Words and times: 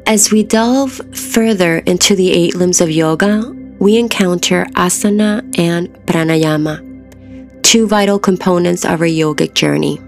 As 0.06 0.32
we 0.32 0.42
delve 0.42 1.00
further 1.16 1.78
into 1.78 2.16
the 2.16 2.32
eight 2.32 2.56
limbs 2.56 2.80
of 2.80 2.90
yoga, 2.90 3.54
we 3.78 3.96
encounter 3.96 4.64
asana 4.74 5.44
and 5.56 5.88
pranayama, 6.06 6.82
two 7.62 7.86
vital 7.86 8.18
components 8.18 8.84
of 8.84 9.00
our 9.00 9.06
yogic 9.06 9.54
journey. 9.54 10.00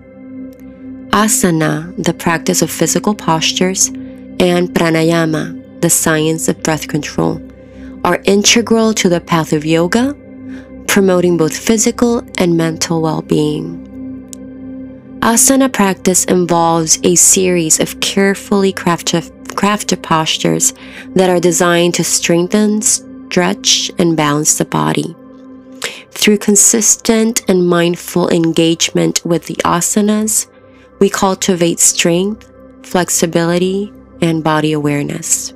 Asana, 1.13 1.93
the 2.03 2.15
practice 2.15 2.63
of 2.63 2.71
physical 2.71 3.15
postures, 3.15 3.89
and 3.89 4.71
pranayama, 4.71 5.81
the 5.83 5.91
science 5.91 6.49
of 6.49 6.63
breath 6.63 6.89
control, 6.89 7.39
are 8.03 8.23
integral 8.25 8.95
to 8.95 9.11
the 9.11 9.21
path 9.21 9.53
of 9.53 9.67
yoga, 9.67 10.17
promoting 10.87 11.37
both 11.37 11.55
physical 11.55 12.23
and 12.39 12.57
mental 12.57 13.03
well 13.03 13.21
being. 13.21 13.79
Asana 15.21 15.71
practice 15.71 16.25
involves 16.25 16.99
a 17.05 17.15
series 17.15 17.79
of 17.79 18.01
carefully 18.01 18.73
crafted, 18.73 19.31
crafted 19.49 20.03
postures 20.03 20.73
that 21.15 21.29
are 21.29 21.41
designed 21.41 21.93
to 21.95 22.05
strengthen, 22.05 22.81
stretch, 22.81 23.91
and 23.99 24.17
balance 24.17 24.57
the 24.57 24.65
body. 24.65 25.15
Through 26.11 26.39
consistent 26.39 27.43
and 27.49 27.69
mindful 27.69 28.31
engagement 28.31 29.23
with 29.27 29.45
the 29.45 29.57
asanas, 29.57 30.47
we 31.03 31.11
cultivate 31.11 31.81
strength, 31.81 32.49
flexibility, 32.85 33.93
and 34.21 34.45
body 34.45 34.71
awareness. 34.71 35.53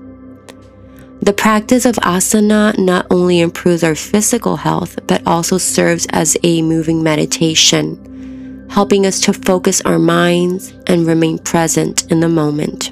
The 1.22 1.32
practice 1.32 1.86
of 1.86 1.94
asana 1.98 2.76
not 2.76 3.06
only 3.12 3.38
improves 3.38 3.84
our 3.84 3.94
physical 3.94 4.56
health, 4.56 4.98
but 5.06 5.24
also 5.24 5.56
serves 5.56 6.04
as 6.10 6.36
a 6.42 6.62
moving 6.62 7.00
meditation, 7.00 8.66
helping 8.70 9.06
us 9.06 9.20
to 9.20 9.32
focus 9.32 9.80
our 9.82 10.00
minds 10.00 10.74
and 10.88 11.06
remain 11.06 11.38
present 11.38 12.10
in 12.10 12.18
the 12.18 12.28
moment. 12.28 12.90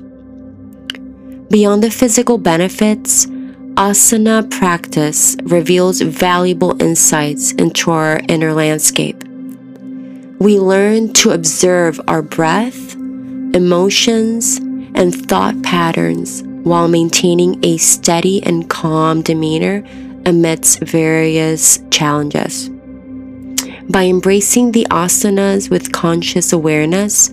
Beyond 1.51 1.83
the 1.83 1.91
physical 1.91 2.39
benefits, 2.39 3.27
asana 3.75 4.49
practice 4.49 5.37
reveals 5.43 6.03
valuable 6.03 6.81
insights 6.81 7.51
into 7.55 7.91
our 7.91 8.21
inner 8.29 8.55
landscape. 8.55 9.24
We 10.45 10.59
learn 10.59 11.15
to 11.15 11.31
observe 11.31 11.99
our 12.07 12.21
breath, 12.21 12.95
emotions, 12.97 14.59
and 14.95 15.15
thought 15.15 15.63
patterns 15.63 16.43
while 16.65 16.87
maintaining 16.87 17.65
a 17.65 17.79
steady 17.79 18.43
and 18.43 18.69
calm 18.69 19.23
demeanor 19.23 19.83
amidst 20.27 20.81
various 20.81 21.79
challenges. 21.91 22.69
By 23.89 24.05
embracing 24.05 24.73
the 24.73 24.87
asanas 24.91 25.71
with 25.71 25.93
conscious 25.93 26.53
awareness, 26.53 27.31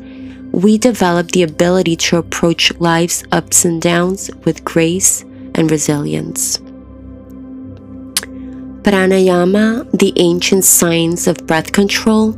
we 0.54 0.78
develop 0.78 1.34
the 1.34 1.44
ability 1.44 1.98
to 1.98 2.16
approach 2.16 2.72
life's 2.80 3.26
ups 3.34 3.66
and 3.66 3.82
downs 3.82 4.32
with 4.46 4.64
grace 4.64 5.24
and 5.54 5.70
resilience. 5.70 6.60
Pranayama, 8.84 9.92
the 9.92 10.14
ancient 10.16 10.64
science 10.64 11.28
of 11.28 11.46
breath 11.46 11.74
control, 11.74 12.38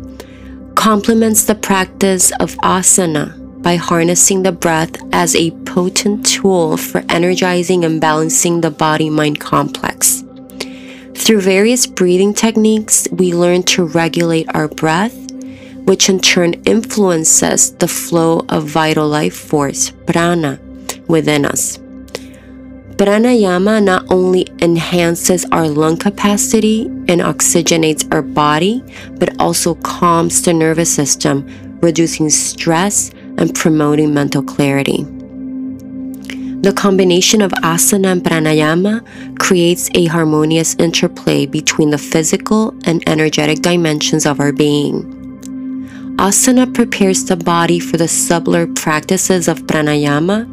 complements 0.83 1.45
the 1.45 1.55
practice 1.55 2.29
of 2.41 2.57
asana 2.57 3.31
by 3.63 3.77
harnessing 3.77 4.43
the 4.43 4.51
breath 4.51 4.91
as 5.13 5.33
a 5.33 5.49
potent 5.63 6.25
tool 6.25 6.75
for 6.75 7.01
energizing 7.07 7.85
and 7.85 8.01
balancing 8.01 8.59
the 8.59 8.69
body 8.69 9.09
mind 9.09 9.39
complex. 9.39 10.25
Through 11.15 11.39
various 11.39 11.87
breathing 11.87 12.33
techniques, 12.33 13.07
we 13.13 13.33
learn 13.33 13.63
to 13.71 13.85
regulate 13.85 14.53
our 14.53 14.67
breath, 14.67 15.15
which 15.85 16.09
in 16.09 16.19
turn 16.19 16.55
influences 16.65 17.71
the 17.75 17.87
flow 17.87 18.41
of 18.49 18.67
vital 18.67 19.07
life 19.07 19.37
force, 19.37 19.91
prana, 20.05 20.59
within 21.07 21.45
us. 21.45 21.79
Pranayama 22.95 23.83
not 23.83 24.05
only 24.11 24.47
enhances 24.61 25.45
our 25.51 25.67
lung 25.67 25.97
capacity 25.97 26.85
and 27.07 27.21
oxygenates 27.21 28.07
our 28.13 28.21
body, 28.21 28.83
but 29.15 29.35
also 29.39 29.73
calms 29.75 30.43
the 30.43 30.53
nervous 30.53 30.93
system, 30.93 31.45
reducing 31.81 32.29
stress 32.29 33.09
and 33.37 33.55
promoting 33.55 34.13
mental 34.13 34.43
clarity. 34.43 35.05
The 36.63 36.71
combination 36.71 37.41
of 37.41 37.51
asana 37.51 38.13
and 38.13 38.23
pranayama 38.23 39.03
creates 39.39 39.89
a 39.95 40.05
harmonious 40.05 40.75
interplay 40.75 41.45
between 41.47 41.89
the 41.89 41.97
physical 41.97 42.73
and 42.85 43.03
energetic 43.09 43.61
dimensions 43.61 44.25
of 44.25 44.39
our 44.39 44.53
being. 44.53 45.03
Asana 46.17 46.71
prepares 46.71 47.25
the 47.25 47.35
body 47.35 47.79
for 47.79 47.97
the 47.97 48.07
subtler 48.07 48.67
practices 48.67 49.47
of 49.47 49.63
pranayama 49.63 50.47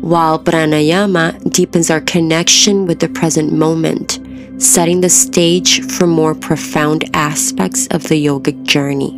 while 0.00 0.38
pranayama 0.38 1.52
deepens 1.52 1.90
our 1.90 2.00
connection 2.00 2.86
with 2.86 3.00
the 3.00 3.08
present 3.08 3.52
moment, 3.52 4.18
setting 4.58 5.00
the 5.00 5.08
stage 5.08 5.82
for 5.82 6.06
more 6.06 6.34
profound 6.34 7.04
aspects 7.14 7.86
of 7.88 8.04
the 8.08 8.24
yogic 8.24 8.62
journey. 8.64 9.16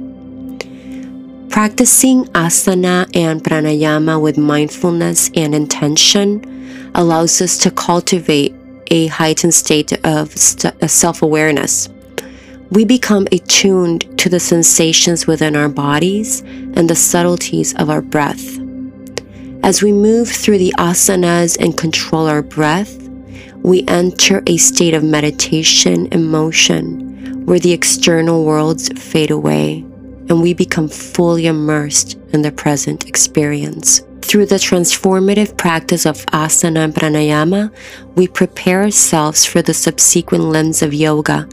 Practicing 1.49 2.25
asana 2.27 3.09
and 3.15 3.43
pranayama 3.45 4.21
with 4.21 4.39
mindfulness 4.39 5.31
and 5.37 5.55
intention 5.55 6.91
allows 6.95 7.41
us 7.41 7.59
to 7.59 7.71
cultivate 7.71 8.55
a 8.91 9.07
heightened 9.09 9.55
state 9.55 9.93
of 10.05 10.37
st- 10.37 10.75
uh, 10.83 10.87
self 10.87 11.23
awareness. 11.23 11.89
We 12.71 12.85
become 12.85 13.27
attuned 13.31 14.19
to 14.19 14.29
the 14.29 14.41
sensations 14.41 15.27
within 15.27 15.55
our 15.57 15.69
bodies 15.69 16.41
and 16.41 16.89
the 16.89 16.97
subtleties 16.97 17.75
of 17.75 17.91
our 17.91 18.01
breath. 18.01 18.62
As 19.65 19.81
we 19.81 19.93
move 19.93 20.29
through 20.29 20.59
the 20.59 20.75
asanas 20.77 21.57
and 21.61 21.77
control 21.77 22.27
our 22.27 22.43
breath, 22.43 22.99
we 23.63 23.85
enter 23.87 24.43
a 24.49 24.57
state 24.57 24.93
of 24.93 25.05
meditation 25.05 26.09
and 26.11 26.29
motion 26.29 27.47
where 27.47 27.61
the 27.61 27.73
external 27.73 28.45
worlds 28.45 28.89
fade 29.01 29.31
away 29.31 29.85
and 30.29 30.43
we 30.43 30.53
become 30.53 30.89
fully 30.89 31.47
immersed 31.47 32.19
in 32.33 32.43
the 32.43 32.51
present 32.51 33.07
experience. 33.07 34.03
Through 34.23 34.47
the 34.47 34.57
transformative 34.57 35.57
practice 35.57 36.07
of 36.07 36.27
asana 36.27 36.85
and 36.85 36.95
pranayama, 36.95 37.73
we 38.17 38.27
prepare 38.27 38.83
ourselves 38.83 39.45
for 39.45 39.63
the 39.63 39.75
subsequent 39.75 40.45
limbs 40.45 40.83
of 40.83 40.93
yoga 40.93 41.49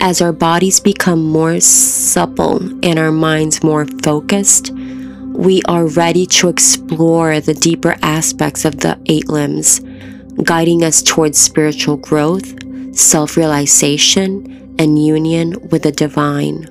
as 0.00 0.20
our 0.20 0.32
bodies 0.32 0.78
become 0.78 1.22
more 1.22 1.58
supple 1.60 2.58
and 2.84 2.98
our 2.98 3.12
minds 3.12 3.62
more 3.62 3.86
focused 4.02 4.72
we 5.32 5.62
are 5.62 5.86
ready 5.86 6.26
to 6.26 6.48
explore 6.48 7.40
the 7.40 7.54
deeper 7.54 7.96
aspects 8.02 8.64
of 8.64 8.78
the 8.80 9.00
eight 9.06 9.28
limbs, 9.28 9.80
guiding 10.42 10.82
us 10.84 11.02
towards 11.02 11.38
spiritual 11.38 11.96
growth, 11.96 12.54
self 12.96 13.36
realization, 13.36 14.74
and 14.78 15.04
union 15.04 15.56
with 15.70 15.82
the 15.82 15.92
divine. 15.92 16.68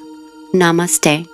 Namaste. 0.55 1.29